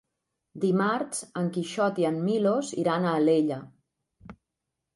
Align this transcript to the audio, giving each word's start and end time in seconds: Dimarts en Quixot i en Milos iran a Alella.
Dimarts 0.61 1.19
en 1.41 1.51
Quixot 1.59 2.01
i 2.03 2.09
en 2.11 2.19
Milos 2.29 2.73
iran 2.85 3.07
a 3.11 3.15
Alella. 3.21 3.61